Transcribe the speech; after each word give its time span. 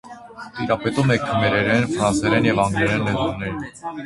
Տիրապետում 0.53 1.13
է 1.15 1.17
քմերերեն, 1.25 1.85
ֆրանսերեն 1.93 2.49
և 2.51 2.63
անգլերեն 2.65 3.07
լեզուներին։ 3.11 3.63